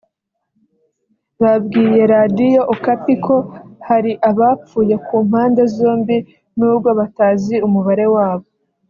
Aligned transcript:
babwiye 1.41 1.99
Radiyo 2.15 2.61
Okapi 2.73 3.13
ko 3.25 3.35
hari 3.87 4.11
abapfuye 4.29 4.95
ku 5.05 5.15
mpande 5.27 5.61
zombi 5.75 6.17
nubwo 6.57 6.89
batazi 6.99 7.55
umubare 7.67 8.05
wabo 8.15 8.47